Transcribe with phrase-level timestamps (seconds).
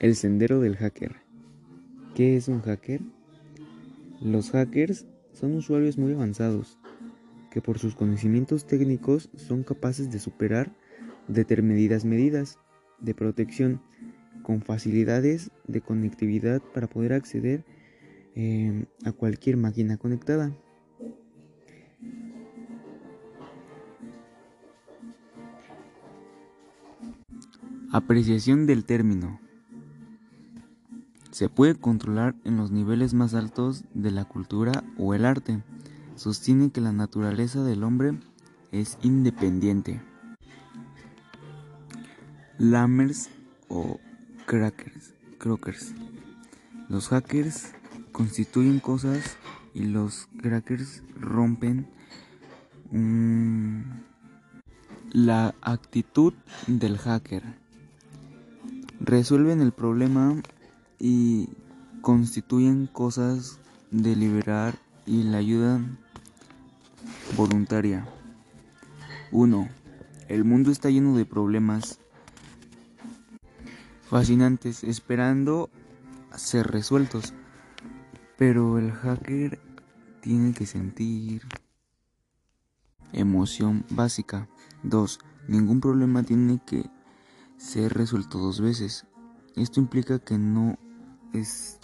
[0.00, 1.16] El sendero del hacker.
[2.14, 3.00] ¿Qué es un hacker?
[4.20, 6.78] Los hackers son usuarios muy avanzados
[7.50, 10.70] que por sus conocimientos técnicos son capaces de superar
[11.26, 12.60] determinadas medidas
[13.00, 13.80] de protección
[14.44, 17.64] con facilidades de conectividad para poder acceder
[18.36, 20.56] eh, a cualquier máquina conectada.
[27.90, 29.47] Apreciación del término.
[31.30, 35.62] Se puede controlar en los niveles más altos de la cultura o el arte.
[36.16, 38.18] Sostiene que la naturaleza del hombre
[38.72, 40.00] es independiente.
[42.58, 43.30] Lammers
[43.68, 44.00] o
[44.46, 45.94] crackers, crockers.
[46.88, 47.72] Los hackers
[48.12, 49.36] constituyen cosas
[49.74, 51.86] y los crackers rompen
[55.12, 56.32] la actitud
[56.66, 57.42] del hacker.
[59.00, 60.42] Resuelven el problema
[60.98, 61.48] y
[62.00, 63.58] constituyen cosas
[63.90, 65.80] de liberar y la ayuda
[67.36, 68.06] voluntaria.
[69.32, 69.68] 1.
[70.28, 71.98] El mundo está lleno de problemas
[74.08, 75.70] fascinantes esperando
[76.34, 77.34] ser resueltos,
[78.36, 79.60] pero el hacker
[80.20, 81.42] tiene que sentir
[83.12, 84.48] emoción básica.
[84.82, 85.18] 2.
[85.48, 86.90] Ningún problema tiene que
[87.56, 89.06] ser resuelto dos veces.
[89.56, 90.78] Esto implica que no
[91.34, 91.78] es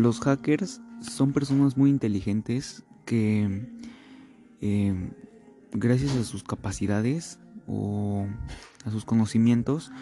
[0.00, 3.68] Los hackers son personas muy inteligentes que
[4.60, 5.10] eh,
[5.72, 8.26] gracias a sus capacidades o
[8.84, 9.92] a sus conocimientos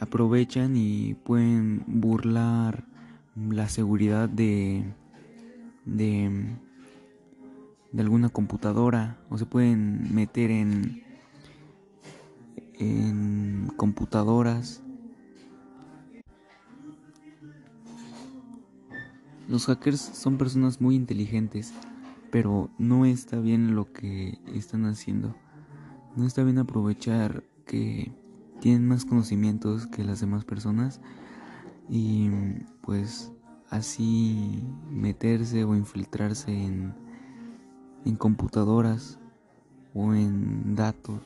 [0.00, 2.84] aprovechan y pueden burlar
[3.36, 4.84] la seguridad de,
[5.84, 6.56] de,
[7.92, 11.02] de alguna computadora o se pueden meter en,
[12.74, 14.82] en computadoras.
[19.48, 21.74] Los hackers son personas muy inteligentes,
[22.34, 25.36] pero no está bien lo que están haciendo.
[26.16, 28.12] No está bien aprovechar que
[28.60, 31.00] tienen más conocimientos que las demás personas
[31.88, 32.30] y
[32.80, 33.30] pues
[33.70, 36.92] así meterse o infiltrarse en,
[38.04, 39.20] en computadoras
[39.94, 41.20] o en datos